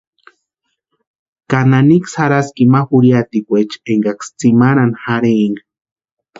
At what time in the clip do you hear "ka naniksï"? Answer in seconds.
1.49-2.13